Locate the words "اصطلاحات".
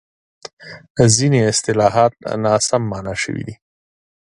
1.51-2.13